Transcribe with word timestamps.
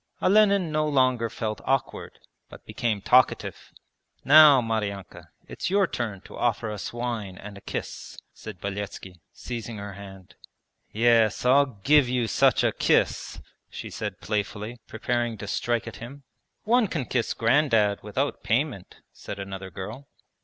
Olenin 0.19 0.71
no 0.71 0.87
longer 0.87 1.29
felt 1.29 1.61
awkward, 1.63 2.17
but 2.49 2.65
became 2.65 3.03
talkative. 3.03 3.71
'Now, 4.25 4.59
Maryanka, 4.59 5.27
it's 5.47 5.69
your 5.69 5.85
turn 5.85 6.21
to 6.21 6.35
offer 6.35 6.71
us 6.71 6.91
wine 6.91 7.37
and 7.37 7.55
a 7.55 7.61
kiss,' 7.61 8.17
said 8.33 8.59
Beletski, 8.59 9.21
seizing 9.31 9.77
her 9.77 9.93
hand. 9.93 10.33
'Yes, 10.91 11.45
I'll 11.45 11.67
give 11.83 12.09
you 12.09 12.25
such 12.25 12.63
a 12.63 12.71
kiss!' 12.71 13.39
she 13.69 13.91
said 13.91 14.19
playfully, 14.21 14.79
preparing 14.87 15.37
to 15.37 15.45
strike 15.47 15.87
at 15.87 15.97
him. 15.97 16.23
'One 16.63 16.87
can 16.87 17.05
kiss 17.05 17.35
Grandad 17.35 18.01
without 18.01 18.41
payment,' 18.41 19.01
said 19.13 19.37
another 19.37 19.69
girl. 19.69 20.07